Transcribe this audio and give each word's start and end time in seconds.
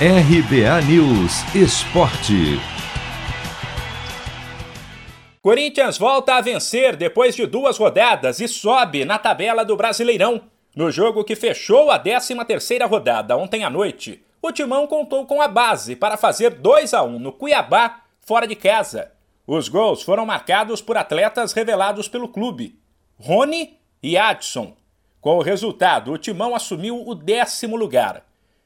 RBA 0.00 0.82
News 0.88 1.54
Esporte. 1.54 2.58
Corinthians 5.40 5.96
volta 5.96 6.34
a 6.34 6.40
vencer 6.40 6.96
depois 6.96 7.36
de 7.36 7.46
duas 7.46 7.78
rodadas 7.78 8.40
e 8.40 8.48
sobe 8.48 9.04
na 9.04 9.20
tabela 9.20 9.64
do 9.64 9.76
Brasileirão. 9.76 10.42
No 10.74 10.90
jogo 10.90 11.22
que 11.22 11.36
fechou 11.36 11.92
a 11.92 12.02
13ª 12.02 12.88
rodada 12.88 13.36
ontem 13.36 13.62
à 13.62 13.70
noite, 13.70 14.20
o 14.42 14.50
Timão 14.50 14.88
contou 14.88 15.26
com 15.26 15.40
a 15.40 15.46
base 15.46 15.94
para 15.94 16.16
fazer 16.16 16.50
2 16.50 16.92
a 16.92 17.04
1 17.04 17.20
no 17.20 17.30
Cuiabá, 17.30 18.00
fora 18.20 18.48
de 18.48 18.56
casa. 18.56 19.12
Os 19.46 19.68
gols 19.68 20.02
foram 20.02 20.26
marcados 20.26 20.82
por 20.82 20.96
atletas 20.96 21.52
revelados 21.52 22.08
pelo 22.08 22.26
clube, 22.26 22.76
Rony 23.16 23.78
e 24.02 24.18
Adson. 24.18 24.76
Com 25.20 25.36
o 25.36 25.42
resultado, 25.42 26.10
o 26.10 26.18
Timão 26.18 26.52
assumiu 26.52 27.00
o 27.06 27.14
décimo 27.14 27.76
lugar 27.76 28.24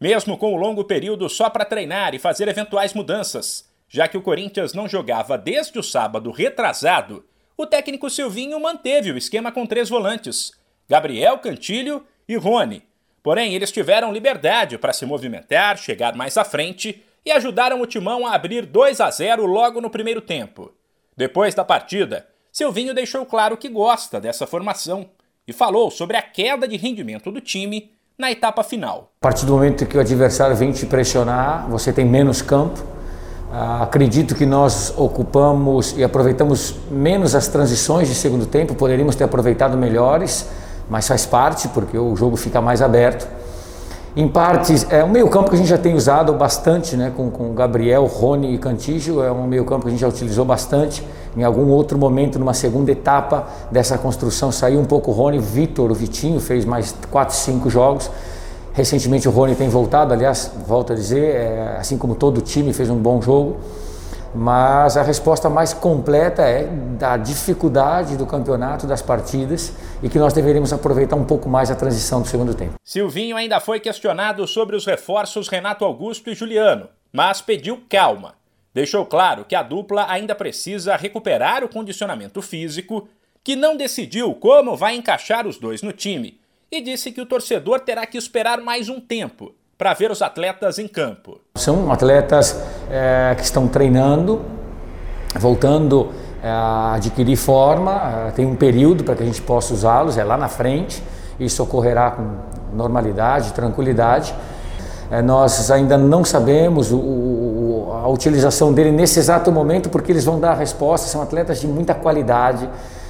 mesmo 0.00 0.38
com 0.38 0.54
o 0.54 0.56
longo 0.56 0.84
período 0.84 1.28
só 1.28 1.50
para 1.50 1.64
treinar 1.64 2.14
e 2.14 2.18
fazer 2.18 2.48
eventuais 2.48 2.94
mudanças. 2.94 3.68
Já 3.88 4.08
que 4.08 4.16
o 4.16 4.22
Corinthians 4.22 4.72
não 4.72 4.88
jogava 4.88 5.36
desde 5.36 5.78
o 5.78 5.82
sábado 5.82 6.30
retrasado, 6.30 7.24
o 7.56 7.66
técnico 7.66 8.08
Silvinho 8.08 8.58
manteve 8.58 9.12
o 9.12 9.18
esquema 9.18 9.52
com 9.52 9.66
três 9.66 9.90
volantes: 9.90 10.52
Gabriel 10.88 11.38
Cantilho 11.38 12.06
e 12.26 12.36
Rony. 12.36 12.82
Porém, 13.22 13.54
eles 13.54 13.70
tiveram 13.70 14.12
liberdade 14.12 14.78
para 14.78 14.94
se 14.94 15.04
movimentar, 15.04 15.76
chegar 15.76 16.16
mais 16.16 16.38
à 16.38 16.44
frente 16.44 17.04
e 17.24 17.30
ajudaram 17.30 17.82
o 17.82 17.86
Timão 17.86 18.26
a 18.26 18.34
abrir 18.34 18.64
2 18.64 19.00
a 19.00 19.10
0 19.10 19.44
logo 19.44 19.80
no 19.80 19.90
primeiro 19.90 20.22
tempo. 20.22 20.72
Depois 21.14 21.54
da 21.54 21.64
partida, 21.64 22.26
Silvinho 22.50 22.94
deixou 22.94 23.26
claro 23.26 23.58
que 23.58 23.68
gosta 23.68 24.18
dessa 24.18 24.46
formação 24.46 25.10
e 25.46 25.52
falou 25.52 25.90
sobre 25.90 26.16
a 26.16 26.22
queda 26.22 26.66
de 26.66 26.78
rendimento 26.78 27.30
do 27.30 27.40
time 27.40 27.92
na 28.20 28.30
etapa 28.30 28.62
final. 28.62 29.12
A 29.18 29.24
partir 29.24 29.46
do 29.46 29.52
momento 29.52 29.86
que 29.86 29.96
o 29.96 30.00
adversário 30.00 30.54
vem 30.54 30.70
te 30.72 30.84
pressionar, 30.84 31.66
você 31.70 31.90
tem 31.90 32.04
menos 32.04 32.42
campo. 32.42 32.78
Uh, 33.50 33.82
acredito 33.82 34.34
que 34.34 34.44
nós 34.44 34.92
ocupamos 34.96 35.96
e 35.96 36.04
aproveitamos 36.04 36.76
menos 36.90 37.34
as 37.34 37.48
transições 37.48 38.08
de 38.08 38.14
segundo 38.14 38.44
tempo, 38.44 38.74
poderíamos 38.74 39.16
ter 39.16 39.24
aproveitado 39.24 39.76
melhores, 39.76 40.46
mas 40.88 41.08
faz 41.08 41.24
parte 41.24 41.66
porque 41.68 41.98
o 41.98 42.14
jogo 42.14 42.36
fica 42.36 42.60
mais 42.60 42.82
aberto. 42.82 43.26
Em 44.14 44.28
partes, 44.28 44.86
é 44.90 45.02
um 45.02 45.08
meio-campo 45.08 45.48
que 45.48 45.54
a 45.54 45.58
gente 45.58 45.68
já 45.68 45.78
tem 45.78 45.94
usado 45.94 46.32
bastante, 46.34 46.96
né, 46.96 47.12
com, 47.16 47.30
com 47.30 47.54
Gabriel, 47.54 48.04
Rony 48.04 48.54
e 48.54 48.58
Cantígio, 48.58 49.22
é 49.22 49.32
um 49.32 49.46
meio-campo 49.46 49.82
que 49.82 49.88
a 49.88 49.90
gente 49.92 50.00
já 50.00 50.08
utilizou 50.08 50.44
bastante. 50.44 51.02
Em 51.36 51.44
algum 51.44 51.68
outro 51.68 51.96
momento, 51.96 52.38
numa 52.38 52.54
segunda 52.54 52.90
etapa 52.90 53.46
dessa 53.70 53.96
construção, 53.96 54.50
saiu 54.50 54.80
um 54.80 54.84
pouco 54.84 55.10
o 55.10 55.14
Rony, 55.14 55.38
Vitor, 55.38 55.90
o 55.90 55.94
Vitinho, 55.94 56.40
fez 56.40 56.64
mais 56.64 56.94
4, 57.10 57.34
5 57.34 57.70
jogos. 57.70 58.10
Recentemente 58.72 59.28
o 59.28 59.30
Rony 59.30 59.54
tem 59.54 59.68
voltado, 59.68 60.12
aliás, 60.12 60.50
volto 60.66 60.92
a 60.92 60.96
dizer, 60.96 61.36
é, 61.36 61.76
assim 61.78 61.98
como 61.98 62.14
todo 62.14 62.38
o 62.38 62.40
time 62.40 62.72
fez 62.72 62.88
um 62.90 62.96
bom 62.96 63.20
jogo. 63.20 63.56
Mas 64.34 64.96
a 64.96 65.02
resposta 65.02 65.50
mais 65.50 65.74
completa 65.74 66.42
é 66.42 66.64
da 66.98 67.16
dificuldade 67.16 68.16
do 68.16 68.24
campeonato, 68.24 68.86
das 68.86 69.02
partidas 69.02 69.72
e 70.02 70.08
que 70.08 70.18
nós 70.18 70.32
deveríamos 70.32 70.72
aproveitar 70.72 71.16
um 71.16 71.24
pouco 71.24 71.48
mais 71.48 71.70
a 71.70 71.74
transição 71.74 72.22
do 72.22 72.28
segundo 72.28 72.54
tempo. 72.54 72.74
Silvinho 72.84 73.36
ainda 73.36 73.58
foi 73.58 73.80
questionado 73.80 74.46
sobre 74.46 74.76
os 74.76 74.86
reforços 74.86 75.48
Renato 75.48 75.84
Augusto 75.84 76.30
e 76.30 76.34
Juliano, 76.34 76.88
mas 77.12 77.42
pediu 77.42 77.80
calma. 77.88 78.39
Deixou 78.72 79.04
claro 79.04 79.44
que 79.44 79.54
a 79.54 79.62
dupla 79.62 80.06
ainda 80.08 80.34
precisa 80.34 80.96
recuperar 80.96 81.64
o 81.64 81.68
condicionamento 81.68 82.40
físico, 82.40 83.08
que 83.42 83.56
não 83.56 83.76
decidiu 83.76 84.34
como 84.34 84.76
vai 84.76 84.94
encaixar 84.94 85.46
os 85.46 85.58
dois 85.58 85.82
no 85.82 85.92
time 85.92 86.38
e 86.70 86.80
disse 86.80 87.10
que 87.10 87.20
o 87.20 87.26
torcedor 87.26 87.80
terá 87.80 88.06
que 88.06 88.16
esperar 88.16 88.60
mais 88.60 88.88
um 88.88 89.00
tempo 89.00 89.52
para 89.76 89.92
ver 89.94 90.10
os 90.10 90.22
atletas 90.22 90.78
em 90.78 90.86
campo. 90.86 91.40
São 91.56 91.90
atletas 91.90 92.62
é, 92.90 93.34
que 93.36 93.42
estão 93.42 93.66
treinando, 93.66 94.44
voltando 95.38 96.12
é, 96.42 96.48
a 96.48 96.94
adquirir 96.94 97.36
forma, 97.36 98.28
é, 98.28 98.30
tem 98.30 98.46
um 98.46 98.54
período 98.54 99.02
para 99.02 99.16
que 99.16 99.22
a 99.22 99.26
gente 99.26 99.42
possa 99.42 99.74
usá-los, 99.74 100.16
é 100.16 100.22
lá 100.22 100.36
na 100.36 100.48
frente, 100.48 101.02
isso 101.40 101.62
ocorrerá 101.62 102.10
com 102.10 102.76
normalidade, 102.76 103.52
tranquilidade. 103.52 104.34
É, 105.10 105.20
nós 105.22 105.70
ainda 105.70 105.98
não 105.98 106.24
sabemos 106.24 106.92
o, 106.92 106.98
o, 106.98 107.00
a 108.02 108.08
utilização 108.08 108.72
dele 108.72 108.90
nesse 108.90 109.18
exato 109.18 109.52
momento, 109.52 109.88
porque 109.88 110.12
eles 110.12 110.24
vão 110.24 110.40
dar 110.40 110.52
a 110.52 110.54
resposta, 110.54 111.06
são 111.06 111.22
atletas 111.22 111.60
de 111.60 111.66
muita 111.66 111.94
qualidade, 111.94 112.68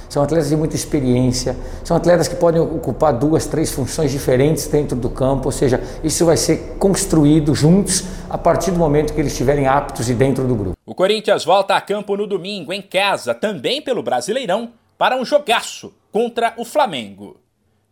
são 0.09 0.21
atletas 0.21 0.49
de 0.49 0.57
muita 0.57 0.75
experiência, 0.75 1.55
são 1.85 1.95
atletas 1.95 2.27
que 2.27 2.35
podem 2.35 2.59
ocupar 2.59 3.13
duas, 3.13 3.45
três 3.45 3.71
funções 3.71 4.11
diferentes 4.11 4.67
dentro 4.67 4.97
do 4.97 5.09
campo, 5.09 5.47
ou 5.47 5.51
seja, 5.53 5.81
isso 6.03 6.25
vai 6.25 6.35
ser 6.35 6.75
construído 6.77 7.55
juntos 7.55 8.03
a 8.29 8.37
partir 8.37 8.71
do 8.71 8.77
momento 8.77 9.13
que 9.13 9.21
eles 9.21 9.31
estiverem 9.31 9.67
aptos 9.67 10.09
e 10.09 10.13
dentro 10.13 10.45
do 10.45 10.53
grupo. 10.53 10.77
O 10.85 10.93
Corinthians 10.93 11.45
volta 11.45 11.75
a 11.75 11.81
campo 11.81 12.17
no 12.17 12.27
domingo, 12.27 12.73
em 12.73 12.81
casa, 12.81 13.33
também 13.33 13.81
pelo 13.81 14.03
Brasileirão, 14.03 14.71
para 14.97 15.15
um 15.15 15.23
jogaço 15.23 15.93
contra 16.11 16.53
o 16.57 16.65
Flamengo. 16.65 17.37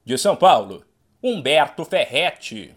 De 0.04 0.18
São 0.18 0.36
Paulo, 0.36 0.84
Humberto 1.24 1.86
Ferretti. 1.86 2.76